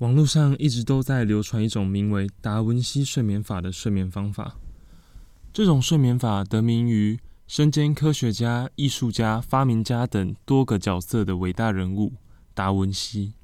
[0.00, 4.56] 网络上一直都在流传一种名为达文西睡眠法的睡眠方法。
[5.52, 12.14] 这种睡眠法得名于身兼科学家、艺术家、发明家等多个角色的伟大人物
[12.54, 13.34] 达文西。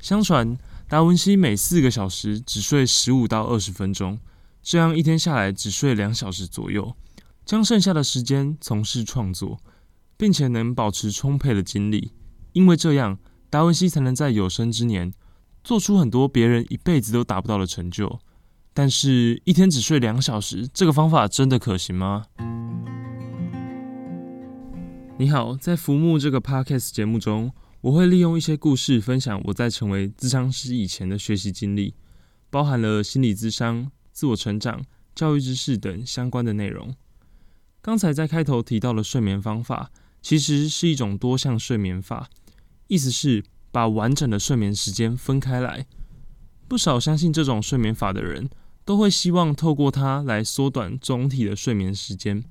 [0.00, 0.56] 相传，
[0.88, 4.18] 达文西每四个小时只睡十五到二十分钟，
[4.62, 6.96] 这样一天下来只睡两小时左右，
[7.44, 9.60] 将剩下的时间从事创作，
[10.16, 12.12] 并且能保持充沛的精力。
[12.54, 13.18] 因为这样，
[13.50, 15.12] 达文西才能在有生之年。
[15.62, 18.18] 做出很多别人一辈子都达不到的成就，
[18.72, 22.24] 但是一天只睡两小时，这个方法真的可行吗？
[25.18, 31.94] 你好，在浮木这个 podcast 节目中，我会利用一些故事分享我在成为咨商师以前的学习经历，
[32.48, 34.82] 包含了心理咨商、自我成长、
[35.14, 36.94] 教育知识等相关的内容。
[37.82, 39.90] 刚才在开头提到的睡眠方法，
[40.22, 42.30] 其实是一种多项睡眠法，
[42.86, 43.44] 意思是。
[43.70, 45.86] 把完整的睡眠时间分开来，
[46.66, 48.48] 不少相信这种睡眠法的人
[48.84, 52.44] 都会希望透过它来缩短总体的睡眠时间，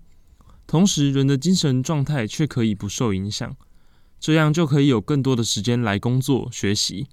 [0.66, 3.56] 同时人的精神状态却可以不受影响，
[4.20, 7.08] 这样就可以有更多的时间来工作学习。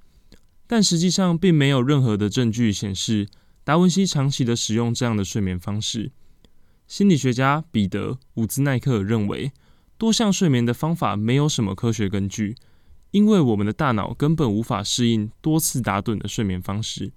[0.66, 3.28] 但实际上，并没有任何的证据显示
[3.62, 6.10] 达文西长期的使用这样的睡眠方式。
[6.86, 9.52] 心理学家彼得·伍兹奈克认为，
[9.96, 12.56] 多项睡眠的方法没有什么科学根据。
[13.16, 17.14] 因为我们的大脑根本无法适应多次打盹的睡眠方式，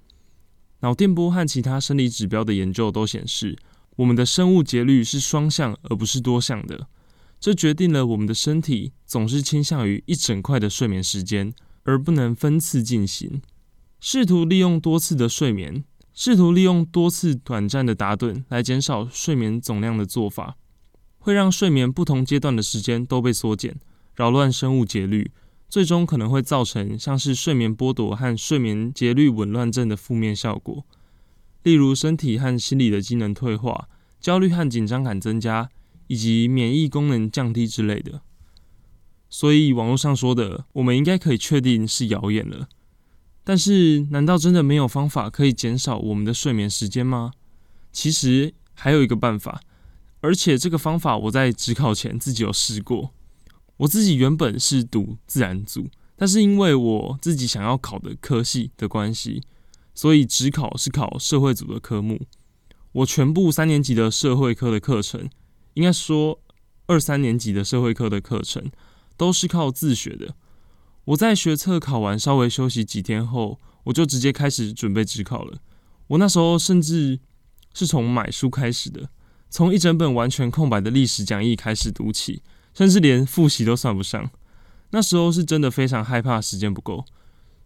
[0.80, 3.58] 脑电波和其他生理指标的研究都显示，
[3.98, 6.88] 我们的生物节律是双向而不是多项的。
[7.38, 13.42] 这决定了我们的身体总是倾向于一整块的睡眠时间，而不能分次进行。
[14.00, 20.56] 试图利用多次的睡眠，试图利用多次短暂的打盹来减少睡眠总量的做法，
[21.18, 23.78] 会让睡眠不同阶段的时间都被缩减，
[24.16, 25.30] 扰乱生物节律。
[25.70, 30.84] 最终可能会造成像是睡眠剥夺和睡眠节律紊乱症的负面效果，
[31.62, 33.88] 例如身体和心理的机能退化、
[34.20, 35.70] 焦虑和紧张感增加，
[36.08, 38.22] 以及免疫功能降低之类的。
[39.30, 42.68] 所以网络上说的，我们应该可以确定是谣言了。
[43.44, 47.32] 但是，难道真的没有方法可以减少我们的睡眠时间吗？
[47.92, 49.62] 其实还有一个办法，
[50.22, 53.12] 而且这个方法我在职考前自己有试过。
[53.80, 59.42] 我自己原本是读自然组，但是因为我自己想要考的科系的关系，
[59.96, 62.22] 所以只考是考社会组的科目。
[62.92, 65.30] 我全部三年级的社会科的课程，
[65.76, 66.42] 应该说
[66.88, 68.70] 二三年级的社会科的课程，
[69.16, 70.36] 都是靠自学的。
[71.06, 75.60] 我在学测考完稍微休息几天后，我就直接开始准备职考了。
[76.08, 77.20] 我那时候甚至
[77.74, 79.10] 是从买书开始的，
[79.50, 82.42] 从一整本完全空白的历史讲义开始读起。
[82.80, 84.32] 甚至连复习都算不上，
[84.92, 87.04] 那时候是真的非常害怕时间不够，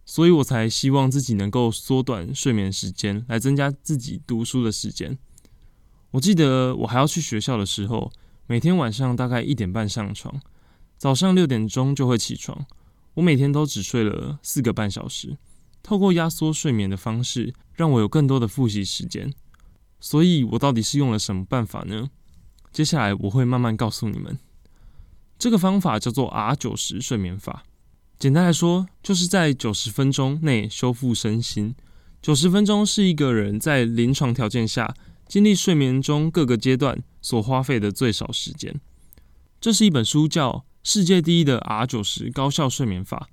[0.04, 5.16] 所以我才希望自己能够缩短睡眠时间，来增加自己读书的时间。
[6.10, 8.10] 我记得我还要去学校的时候，
[8.48, 10.40] 每天晚上大概一点半上床，
[10.98, 12.66] 早上六点钟就会起床。
[13.14, 15.38] 我每天都只睡了四个半小时，
[15.80, 19.32] 透过压缩睡眠的方式，让我有更多的复习时间。
[20.00, 22.10] 所以我到底是用了什么办法呢？
[22.72, 24.36] 接下来我会慢慢告诉你们。
[25.44, 27.64] 这个方法叫做 R 九十睡眠法。
[28.18, 31.74] 简单来说，就是在九十分钟内修复身心。
[32.22, 34.94] 九十分钟是一个人在临床条件下
[35.28, 38.80] 经历睡眠中各个阶段所花费的最少时间。
[39.60, 40.50] 这是一本书，叫
[40.82, 43.28] 《世界第一的 R 九十高效睡眠法》。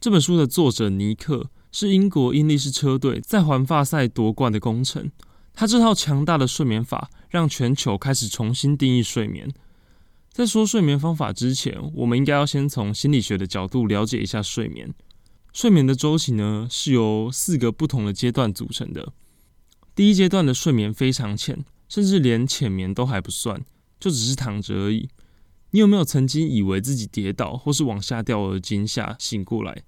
[0.00, 5.12] 这本书的作者尼克是英国英力士车队在环法赛夺冠的功臣。
[5.54, 9.54] 他这套强大的睡眠法让全球开始重新定义睡眠。
[10.32, 14.94] 在说睡眠方法之前，我们应该要先从心理学的角度了解一下睡眠。
[15.52, 19.12] 睡眠的周期呢，是由四个不同的阶段组成的。
[19.94, 23.62] 第一阶段的睡眠非常浅，甚至连浅眠都还不算，
[24.00, 25.10] 就只是躺着而已。
[25.72, 29.82] 你有没有曾经以为自己跌倒或是往下掉而惊吓醒过来？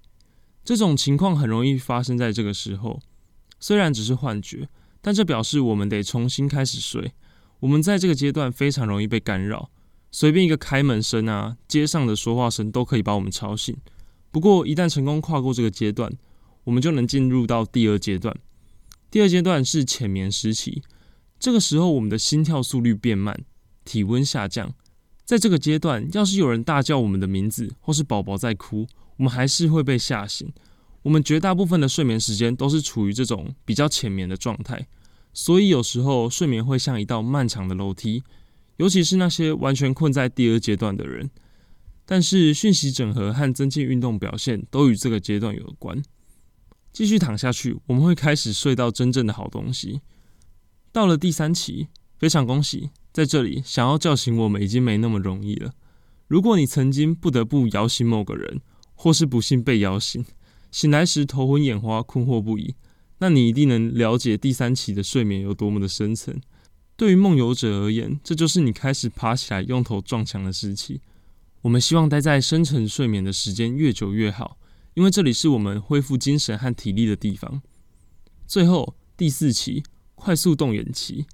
[0.62, 3.00] 这种情况很容易发生在这个时候。
[3.58, 4.68] 虽然只是幻觉，
[5.00, 7.12] 但这表示我们得重新开始睡。
[7.60, 9.70] 我们在这个阶段非常容易被干扰。
[10.14, 13.76] 随便一个开门声啊，街上的说话声都可以把我们吵醒。
[14.30, 16.08] 不过，一旦成功跨过这个阶段，
[16.62, 18.32] 我们就能进入到第二阶段。
[19.10, 20.84] 第二阶段是浅眠时期，
[21.40, 23.44] 这个时候我们的心跳速率变慢，
[23.84, 24.72] 体温下降。
[25.24, 28.86] 在这个阶段，要是有人大叫我们的名字，或是宝宝在哭，
[29.16, 30.48] 我们还是会被吓醒。
[31.02, 34.86] 我们绝大部分的睡眠时间都是处于这种比较浅眠的状态，
[35.32, 38.22] 所以有时候睡眠会像一道漫长的楼梯。
[38.76, 41.30] 尤其是那些完全困在第二阶段的人，
[42.04, 46.02] 但是讯息整合和增进运动表现都与这个阶段有关。
[46.92, 50.00] 继续躺下去，我们会开始睡到真正的好东西。
[50.92, 51.88] 到了第三期，
[52.18, 55.72] 非常恭喜，在这里想要叫醒我们已经没那么容易了。
[56.28, 58.60] 如果你曾经不得不摇醒某个人，
[58.94, 60.24] 或是不幸被摇醒，
[60.70, 62.74] 醒来时头昏眼花、困惑不已，
[63.18, 66.40] 那你一定能了解第三期的睡眠有多么的深层。
[66.96, 71.00] 对于梦游者而言，这就是你开始爬起来用头撞墙的时期。
[71.62, 74.58] 我们希望待在深层睡眠的时间越久越好，
[74.94, 77.62] 因为这里是我们恢复精神和体力的地方。
[78.46, 79.82] 最后第四期
[80.14, 81.26] 快速动眼期，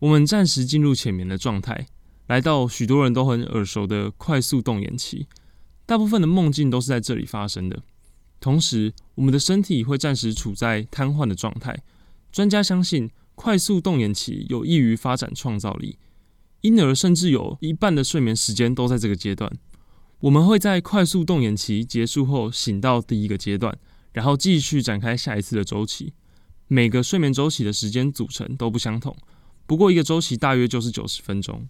[0.00, 1.86] 我们暂时进入浅眠的状态，
[2.26, 5.26] 来到许多人都很耳熟的快速动眼期。
[5.86, 7.82] 大部分的梦境都是在这里发生的。
[8.40, 11.82] 同时，我们的身体会暂时处在瘫痪的状态。
[12.32, 15.98] 专家相信，快速动眼期有益于发展创造力。
[16.60, 19.52] 婴儿甚至有一半的睡眠时间都在这个阶段。
[20.20, 23.76] 我们会在快速动眼期结束后醒到第一个阶段，
[24.12, 26.12] 然后继续展开下一次的周期。
[26.68, 29.16] 每个睡眠周期的时间组成都不相同，
[29.66, 31.66] 不过一个周期大约就是九十分钟。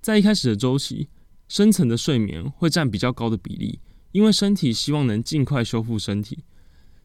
[0.00, 1.08] 在一开始的周期，
[1.46, 3.78] 深层的睡眠会占比较高的比例，
[4.10, 6.44] 因为身体希望能尽快修复身体。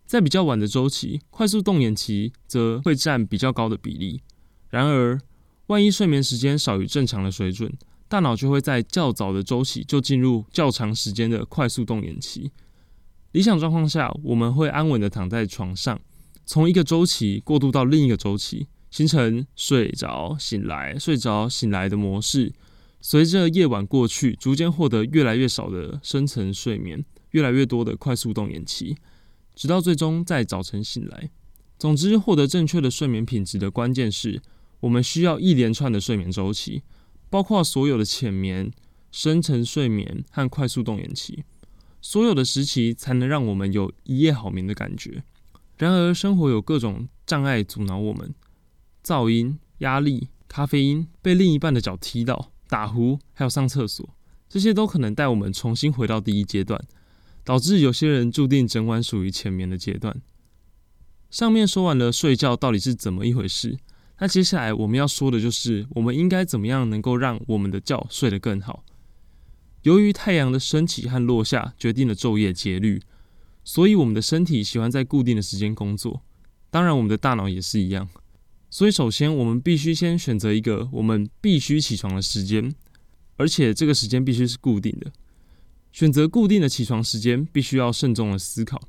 [0.06, 4.22] 在比较晚的周期，快速动眼期则会占比较高的比例。
[4.70, 5.20] 然而，
[5.68, 7.72] 万一睡眠时间少于正常的水准，
[8.08, 12.52] 大脑就会在较早的周期就进入较长时间的快速动眼期。
[13.32, 16.00] 理想状况下，我们会安稳的躺在床上，
[16.46, 22.54] 从一个周期过渡到另一个周期，形成睡着醒来、睡着醒来的模式。
[23.02, 28.96] 随着夜晚过去，逐渐获得越来越少的深层睡眠，越来越多的快速动眼期，
[29.56, 31.30] 直到最终在早晨醒来。
[31.78, 34.42] 总之，获得正确的睡眠品质的关键是。
[34.82, 36.84] 我们需要一连串的睡眠周期，
[37.30, 38.70] 包括所有的浅眠、
[39.14, 41.46] 深层睡眠和快速动眼期，
[42.02, 45.24] 所有的时期才能让我们有一夜好眠的感觉。
[45.78, 48.36] 然而，生活有各种障碍阻挠我们：
[49.06, 54.10] 噪音、压力、咖啡因、被另一半的脚踢到、打呼，还有上厕所，
[54.50, 56.86] 这些都可能带我们重新回到第一阶段，
[57.44, 60.22] 导致有些人注定整晚属于浅眠的阶段。
[61.30, 63.78] 上面说完了睡觉到底是怎么一回事。
[64.20, 68.86] 那接下来我们要说的就是，我们应该怎么样能够让我们的觉睡得更好？
[69.82, 73.02] 由于太阳的升起和落下决定了昼夜节律，
[73.66, 76.22] 所以我们的身体喜欢在固定的时间工作。
[76.70, 78.08] 当然，我们的大脑也是一样。
[78.70, 82.74] 所以，首先我们必须先选择一个我们必须起床的时间，
[83.36, 85.12] 而且这个时间必须是固定的。
[85.94, 88.82] 选择固定的起床时间，必须要慎重的思考。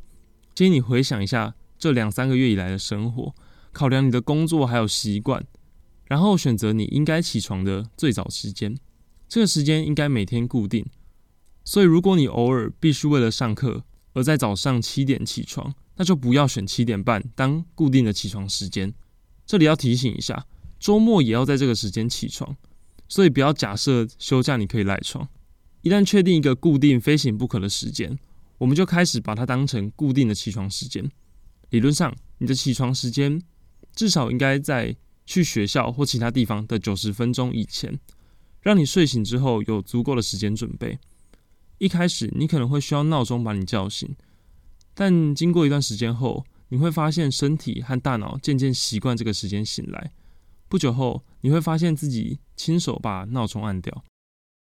[0.54, 3.34] 建议你回想一下这两三个月以来的生活。
[3.72, 5.44] 考量你的工作还有习惯，
[6.06, 8.74] 然后选择你应该起床的最早时间。
[9.28, 10.86] 这个时间应该每天固定。
[11.64, 18.94] 所以，如果你偶尔必须为了上课而在早上七点起床，那就不要选七点半当固定的起床时间。
[19.44, 20.46] 这里要提醒一下，
[20.78, 22.56] 周末也要在这个时间起床。
[23.08, 25.28] 所以，不要假设休假你可以赖床。
[25.84, 28.18] 一旦确定一个固定非醒不可的时间，
[28.56, 31.10] 我们就开始把它当成固定的起床时间。
[31.68, 33.40] 理论上，你的起床时间。
[33.94, 38.00] 至少应该在去学校或其他地方的九十分钟以前，
[38.60, 40.98] 让你睡醒之后有足够的时间准备。
[41.78, 44.16] 一开始你可能会需要闹钟把你叫醒，
[44.94, 50.12] 但经过一段时间后，你会发现身体和大脑渐渐习惯这个时间醒来。
[50.68, 54.02] 不久后，你会发现自己亲手把闹钟按掉。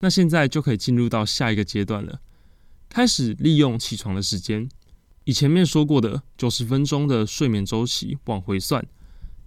[0.00, 2.20] 那现在就可以进入到下一个阶段了，
[2.88, 4.68] 开始利用起床的时间，
[5.24, 8.86] 以前面说过的九十分钟的睡眠周期往回算。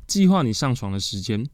[0.06, 1.48] 计划你上床的时间。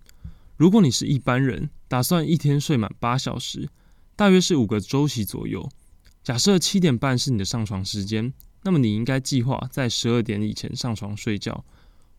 [0.55, 3.69] 如果你是一般人，打算一天睡满八小时，
[4.15, 5.69] 大约是五个周期左右。
[6.23, 11.63] 假设七点半是你的上床时间，那么你应该计划在十二点以前上床睡觉。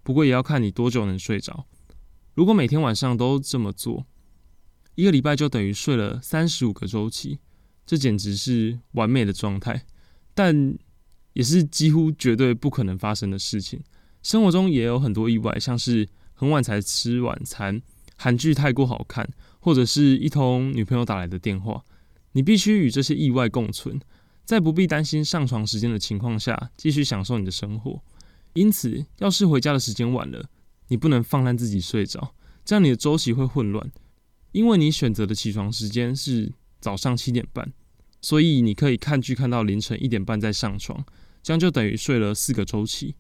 [0.05, 1.67] 不过也要看你多久能睡着。
[2.35, 4.07] 如果每天晚上都这么做，
[4.99, 7.39] 一个礼拜就等于睡了三十五个周期，
[7.87, 9.87] 这简直是完美的状态，
[10.35, 10.77] 但
[11.35, 13.81] 也是几乎绝对不可能发生的事情。
[14.25, 16.09] 生活中也有很多意外，像是。
[16.41, 17.83] 很晚才吃晚餐，
[18.17, 19.29] 韩剧太过好看，
[19.59, 21.83] 或者是一通女朋友打来的电话，
[22.31, 24.01] 你必须与这些意外共存，
[24.45, 28.01] 在不必担心上床时间的情况下，继续享受你的生活。
[28.53, 30.49] 因此，要是回家的时间晚了，
[30.87, 32.33] 你不能放任自己睡着，
[32.65, 33.91] 这样你的周期会混乱。
[34.59, 37.73] 因为你选择的起床时间是早上七点半，
[38.21, 41.07] 所以你可以看剧看到凌晨一点半再上床，
[41.45, 43.15] 这样就等于睡了四个周期，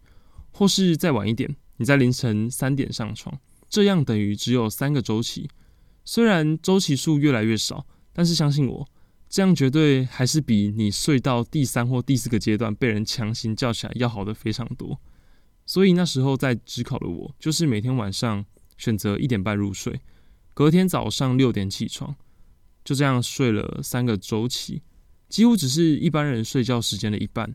[0.51, 1.55] 或是再晚一点。
[1.77, 3.39] 你在凌晨三点上床，
[3.71, 5.49] 这样等于只有三个周期。
[6.05, 8.89] 虽然周期数越来越少，但是相信我，
[9.29, 15.01] 这样绝对还是比你睡到第三或第四个阶段被人强行叫起来要好的非常多。
[15.65, 18.45] 所以那时候在职考的我，就是每天晚上
[18.77, 20.01] 选择一点半入睡，
[20.59, 22.17] 隔天早上六点起床，
[22.85, 24.83] 就这样睡了三个周期，
[25.29, 27.55] 几乎只是一般人睡觉时间的一半，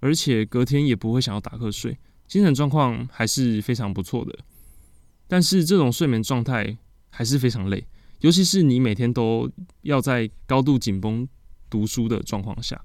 [0.00, 4.34] 而且隔天也不会想要打瞌睡，精神状况还是非常不错的。
[5.28, 6.78] 但是这种睡眠状态
[7.10, 7.86] 还是非常累，
[8.20, 11.28] 尤其是你每天都要在高度紧绷
[11.68, 12.82] 读书的状况下，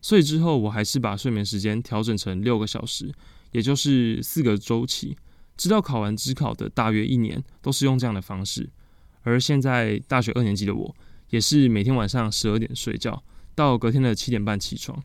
[0.00, 3.14] 所以之后我还是把睡眠时间调整成六个小时。
[3.52, 5.16] 也就是四个周期，
[5.62, 8.68] 直到考完职考的大约一年，都是用这样的方式。
[9.20, 10.96] 而现在大学二年级的我，
[11.30, 13.22] 也是每天晚上十二点睡觉，
[13.54, 15.00] 到隔天的七点半起床。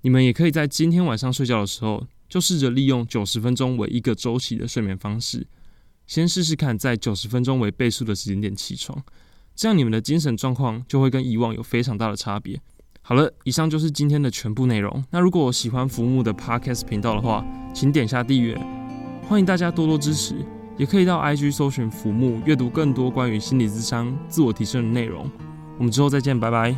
[0.00, 5.46] 你们也可以在今天晚上睡觉的时候，就试着利用九十分钟为一个周期的睡眠方式，
[6.06, 9.04] 先试试看在九十分钟为倍数的时间点起床，
[9.54, 12.58] 这样你们的精神状况就会跟以往有非常大的差别。
[13.02, 15.04] 好了，以上就是今天的全部内容。
[15.10, 17.44] 那如果喜欢福木的 Podcast 频道的话，
[17.74, 18.58] 请点下订阅，
[19.28, 20.36] 欢迎大家多多支持。
[20.78, 25.30] 也可以到 IG 搜寻福木，阅读更多关于心理智商、自我提升的内容。
[25.76, 26.74] 我们之后再见，拜拜。